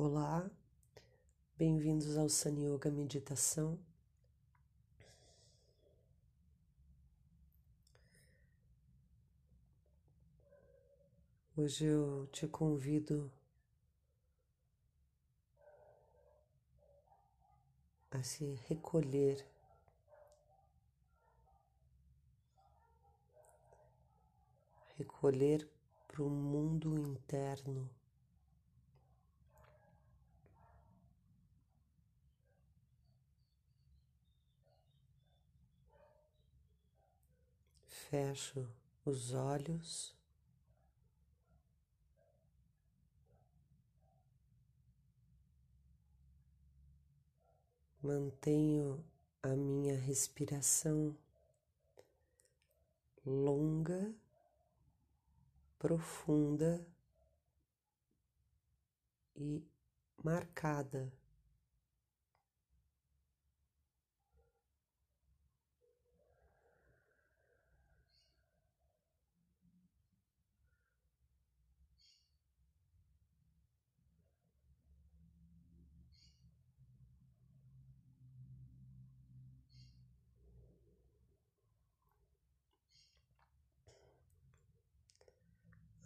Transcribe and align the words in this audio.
Olá, 0.00 0.48
bem-vindos 1.56 2.16
ao 2.16 2.28
Sun 2.28 2.56
Yoga 2.56 2.88
Meditação. 2.88 3.76
Hoje 11.56 11.84
eu 11.86 12.28
te 12.28 12.46
convido 12.46 13.28
a 18.12 18.22
se 18.22 18.54
recolher 18.68 19.44
recolher 24.96 25.68
para 26.06 26.22
o 26.22 26.30
mundo 26.30 26.96
interno. 26.96 27.97
Fecho 38.10 38.66
os 39.04 39.34
olhos. 39.34 40.16
Mantenho 48.02 49.04
a 49.42 49.48
minha 49.48 49.94
respiração 49.94 51.14
longa, 53.26 54.14
profunda 55.78 56.86
e 59.36 59.62
marcada. 60.24 61.12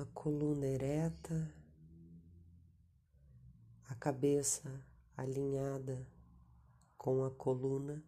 A 0.00 0.06
coluna 0.06 0.66
ereta, 0.66 1.52
a 3.88 3.94
cabeça 3.94 4.84
alinhada 5.16 6.06
com 6.96 7.24
a 7.24 7.30
coluna. 7.30 8.02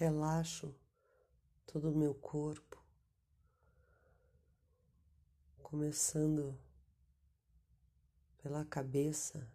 Relaxo 0.00 0.74
todo 1.66 1.90
o 1.90 1.94
meu 1.94 2.14
corpo, 2.14 2.82
começando 5.62 6.58
pela 8.38 8.64
cabeça. 8.64 9.46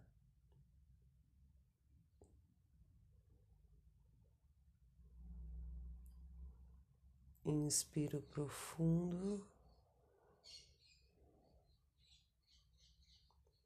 Inspiro 7.44 8.22
profundo 8.22 9.44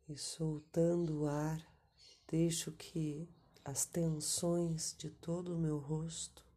e 0.08 0.16
soltando 0.16 1.24
o 1.24 1.26
ar, 1.28 1.62
deixo 2.26 2.72
que 2.72 3.28
as 3.62 3.84
tensões 3.84 4.96
de 4.96 5.10
todo 5.10 5.54
o 5.54 5.58
meu 5.58 5.76
rosto 5.76 6.49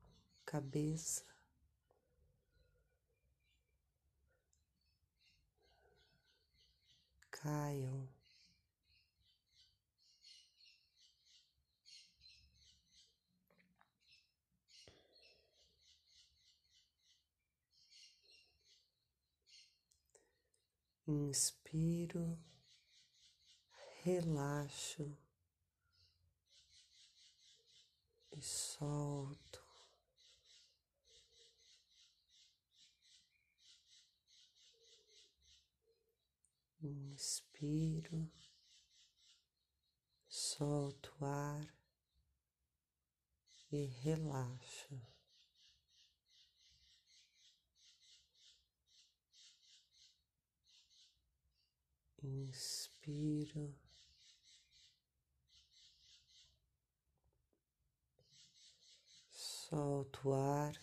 cabeça. 0.46 1.24
Caiam. 7.32 8.08
Inspiro, 21.06 22.40
relaxo 24.04 25.18
e 28.32 28.42
solto. 28.42 29.63
Inspiro, 36.86 38.30
solto 40.28 41.16
o 41.22 41.26
ar 41.26 41.74
e 43.72 43.86
relaxo. 43.86 45.02
Inspiro, 52.22 53.74
solto 59.32 60.30
o 60.30 60.34
ar 60.34 60.78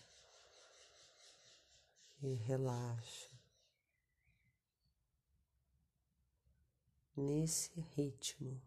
e 2.23 2.33
relaxo. 2.37 3.30
Nesse 7.21 7.81
ritmo. 7.95 8.61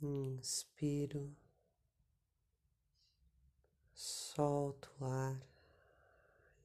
Inspiro, 0.00 1.36
solto 3.94 4.90
o 4.98 5.04
ar 5.04 5.40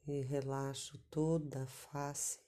e 0.08 0.22
relaxo 0.22 0.98
toda 1.10 1.64
a 1.64 1.68
face, 1.68 2.40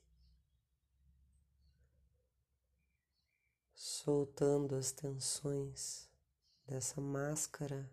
soltando 3.74 4.75
as 4.75 4.92
tensões 4.92 6.10
dessa 6.66 7.00
máscara 7.00 7.89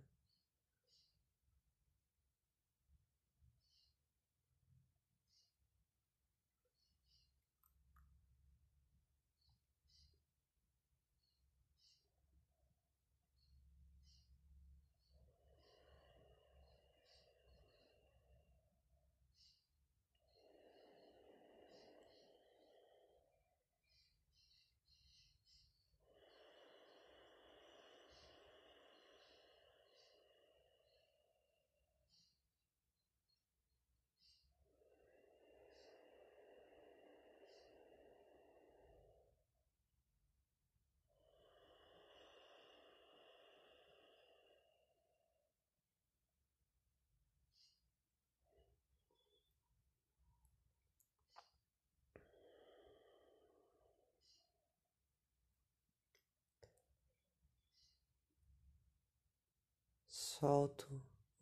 Solto 60.38 60.86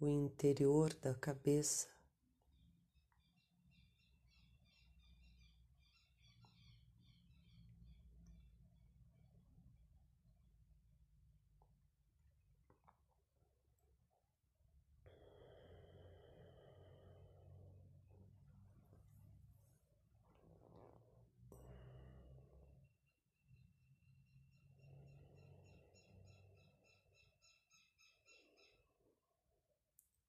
o 0.01 0.07
interior 0.07 0.95
da 1.03 1.15
cabeça. 1.15 1.89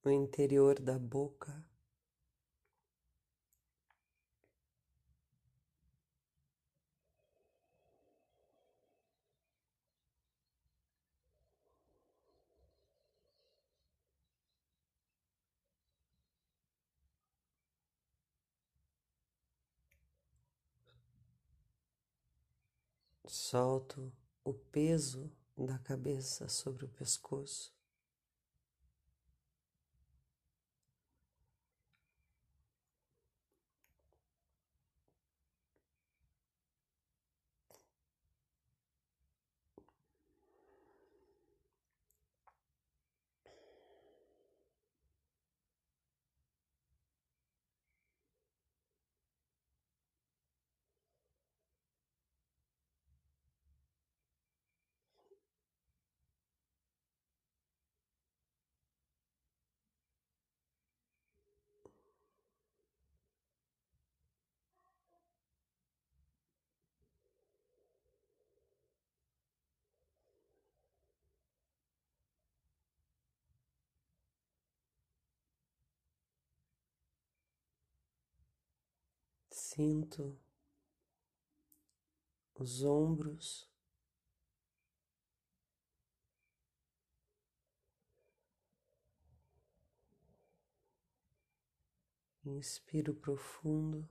No 0.05 0.11
interior 0.11 0.79
da 0.79 0.99
boca. 0.99 1.65
Solto 23.27 24.13
o 24.43 24.53
peso 24.53 25.31
da 25.57 25.79
cabeça 25.79 26.47
sobre 26.47 26.85
o 26.85 26.89
pescoço. 26.89 27.74
Sinto 79.75 80.39
os 82.57 82.81
ombros. 82.81 83.69
Inspiro 92.45 93.13
profundo, 93.15 94.07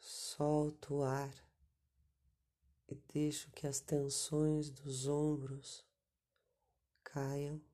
solto 0.00 0.96
o 0.96 1.02
ar 1.04 1.32
e 2.88 2.96
deixo 3.12 3.52
que 3.52 3.68
as 3.68 3.78
tensões 3.78 4.68
dos 4.68 5.06
ombros 5.06 5.86
caiam. 7.04 7.69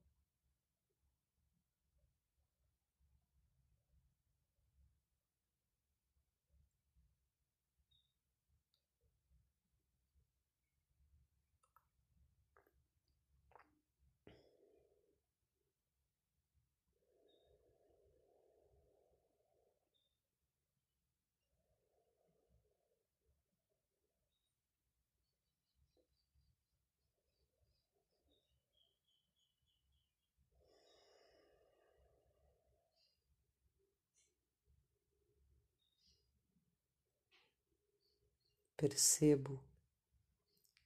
Percebo 38.77 39.59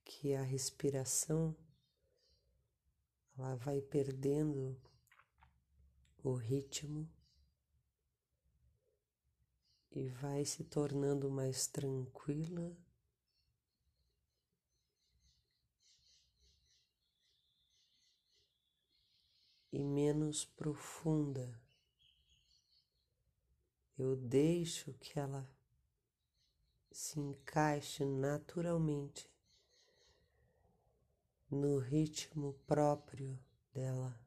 que 0.06 0.34
a 0.34 0.42
respiração 0.42 1.56
ela 3.38 3.56
vai 3.56 3.82
perdendo 3.82 4.82
o 6.24 6.34
ritmo 6.34 7.12
e 9.92 10.08
vai 10.08 10.46
se 10.46 10.64
tornando 10.64 11.30
mais 11.30 11.68
tranquila. 11.68 12.78
E 19.74 19.84
menos 19.84 20.46
profunda. 20.46 21.60
Eu 23.98 24.16
deixo 24.16 24.94
que 24.94 25.20
ela 25.20 25.50
se 26.92 27.20
encaixe 27.20 28.06
naturalmente 28.06 29.30
no 31.50 31.80
ritmo 31.80 32.54
próprio 32.66 33.40
dela. 33.74 34.20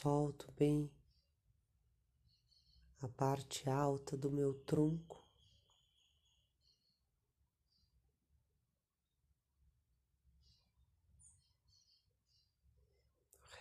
Solto 0.00 0.52
bem 0.52 0.88
a 3.02 3.08
parte 3.08 3.68
alta 3.68 4.16
do 4.16 4.30
meu 4.30 4.54
tronco. 4.54 5.26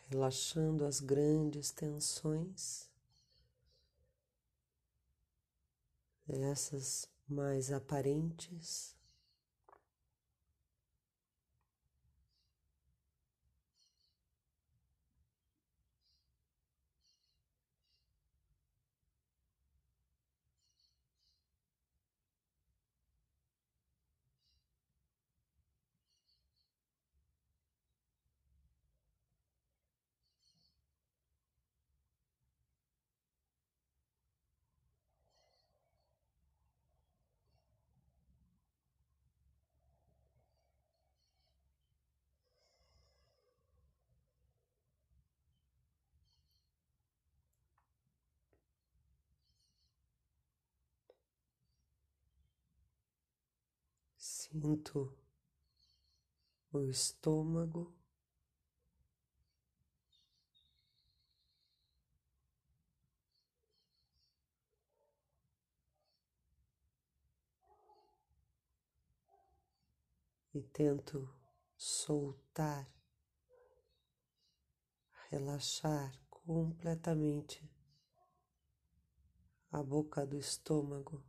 Relaxando 0.09 0.85
as 0.85 0.99
grandes 0.99 1.71
tensões, 1.71 2.87
essas 6.27 7.09
mais 7.27 7.71
aparentes. 7.71 8.96
Sinto 54.49 55.13
o 56.71 56.81
estômago. 56.81 57.93
E 70.53 70.63
tento 70.63 71.29
soltar, 71.75 72.89
relaxar 75.29 76.19
completamente 76.29 77.69
a 79.69 79.83
boca 79.83 80.25
do 80.25 80.39
estômago. 80.39 81.23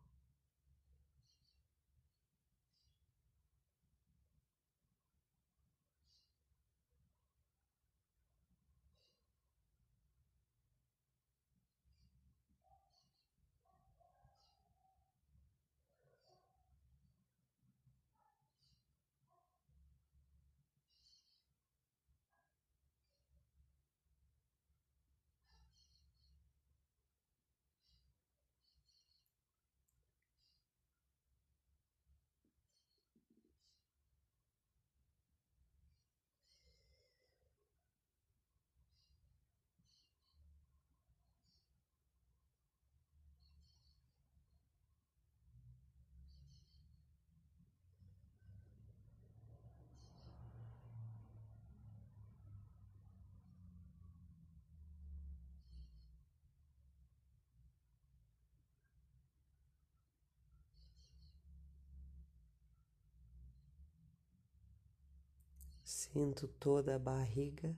Sinto 65.88 66.46
toda 66.46 66.96
a 66.96 66.98
barriga. 66.98 67.74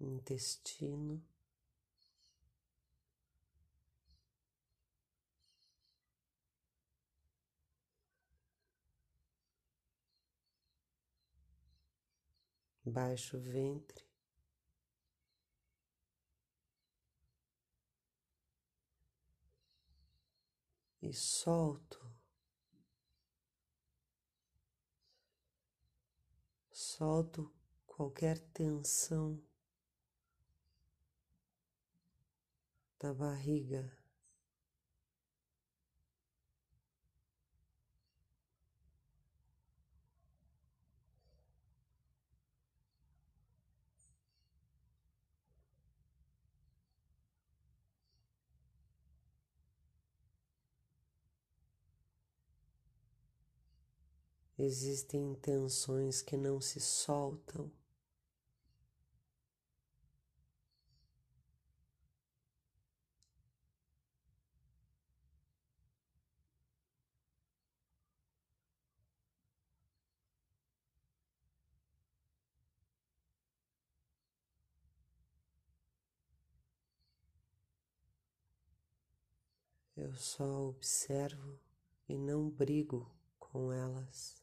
Intestino. 0.00 1.22
Baixo 12.82 13.38
ventre. 13.38 14.09
E 21.02 21.12
solto. 21.12 21.98
Solto 26.70 27.52
qualquer 27.86 28.38
tensão 28.52 29.42
da 32.98 33.14
barriga. 33.14 33.99
Existem 54.62 55.32
intenções 55.32 56.20
que 56.20 56.36
não 56.36 56.60
se 56.60 56.80
soltam. 56.80 57.72
Eu 79.96 80.14
só 80.14 80.68
observo 80.68 81.58
e 82.06 82.18
não 82.18 82.50
brigo 82.50 83.10
com 83.38 83.72
elas. 83.72 84.39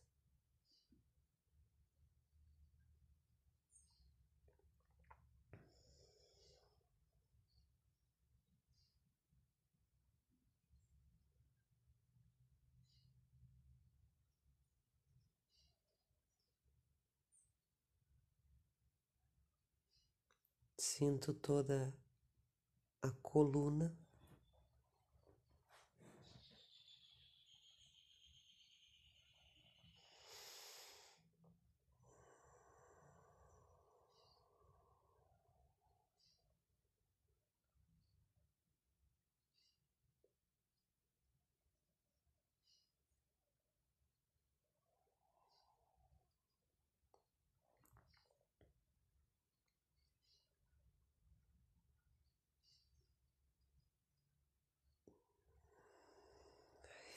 Sinto 20.97 21.35
toda 21.35 21.93
a 23.03 23.11
coluna. 23.21 23.95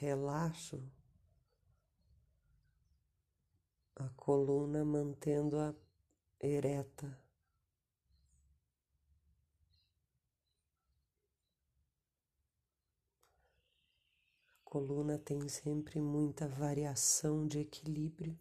Relaxo 0.01 0.83
a 3.97 4.09
coluna 4.17 4.83
mantendo-a 4.83 5.75
ereta. 6.41 7.07
A 14.57 14.65
coluna 14.65 15.19
tem 15.19 15.47
sempre 15.51 16.01
muita 16.01 16.49
variação 16.49 17.47
de 17.47 17.59
equilíbrio. 17.59 18.41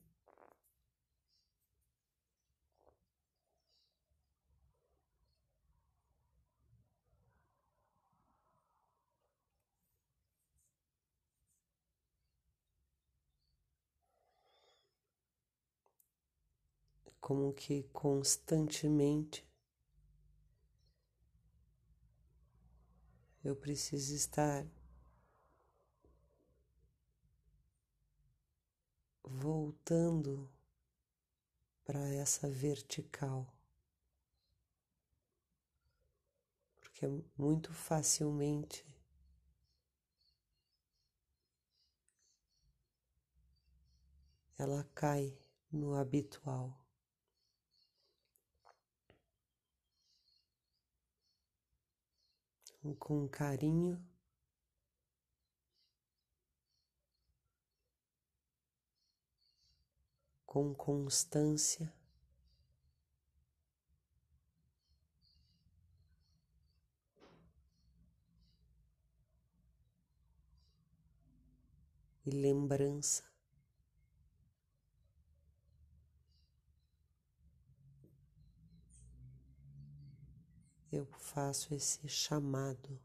Como 17.29 17.53
que 17.53 17.83
constantemente 17.93 19.47
eu 23.43 23.55
preciso 23.55 24.15
estar 24.15 24.65
voltando 29.23 30.49
para 31.85 31.99
essa 32.09 32.49
vertical, 32.49 33.45
porque 36.79 37.05
muito 37.37 37.71
facilmente 37.75 38.83
ela 44.57 44.83
cai 44.95 45.37
no 45.71 45.93
habitual. 45.93 46.88
Com 52.97 53.27
carinho. 53.27 54.01
Com 60.45 60.73
constância. 60.73 61.93
E 72.25 72.31
lembrança. 72.31 73.28
Eu 80.91 81.07
faço 81.17 81.73
esse 81.73 82.07
chamado. 82.07 82.99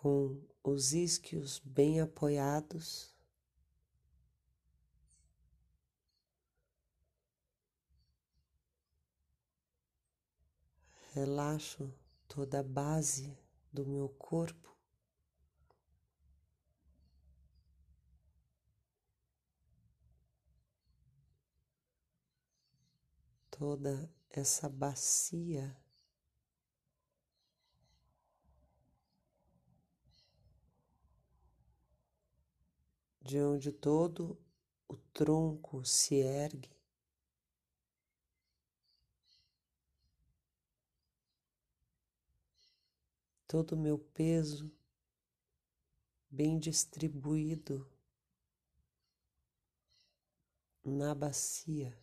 Com 0.00 0.40
os 0.64 0.94
isquios 0.94 1.58
bem 1.58 2.00
apoiados. 2.00 3.14
Relaxo 11.12 11.92
toda 12.26 12.60
a 12.60 12.62
base 12.62 13.38
do 13.70 13.86
meu 13.86 14.08
corpo. 14.08 14.74
Toda 23.50 24.10
essa 24.30 24.68
bacia 24.68 25.76
de 33.32 33.40
onde 33.40 33.72
todo 33.72 34.38
o 34.86 34.94
tronco 34.94 35.82
se 35.86 36.16
ergue. 36.16 36.70
Todo 43.46 43.72
o 43.72 43.78
meu 43.78 43.98
peso 43.98 44.70
bem 46.30 46.58
distribuído 46.58 47.90
na 50.84 51.14
bacia. 51.14 52.01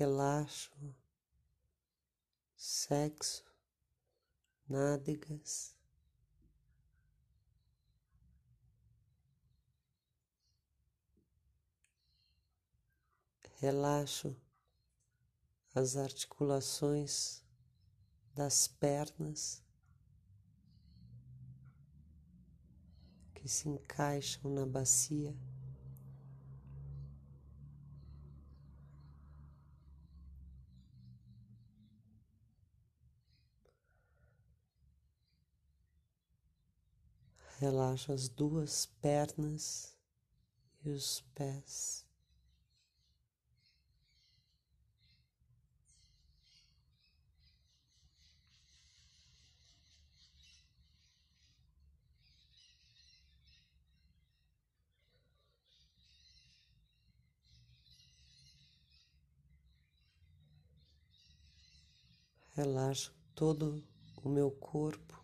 Relaxo, 0.00 0.72
sexo, 2.56 3.44
nádegas. 4.66 5.76
Relaxo 13.58 14.34
as 15.74 15.98
articulações 15.98 17.44
das 18.34 18.66
pernas 18.66 19.62
que 23.34 23.46
se 23.46 23.68
encaixam 23.68 24.50
na 24.50 24.64
bacia. 24.64 25.36
Relaxa 37.60 38.14
as 38.14 38.26
duas 38.26 38.86
pernas 39.02 39.94
e 40.82 40.88
os 40.88 41.20
pés. 41.34 42.06
Relaxo 62.56 63.14
todo 63.34 63.84
o 64.24 64.30
meu 64.30 64.50
corpo. 64.50 65.19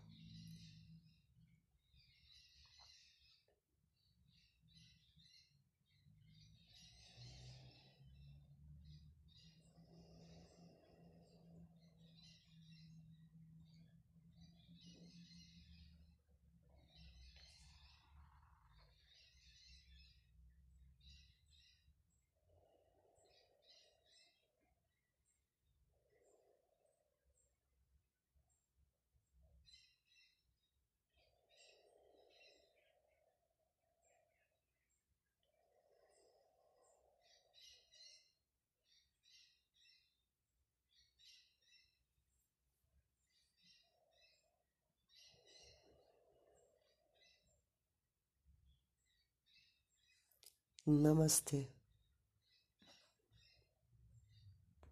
नमस्ते। 50.88 51.76